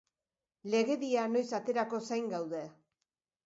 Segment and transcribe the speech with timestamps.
[0.75, 2.67] Legedia noiz aterako zain gaude.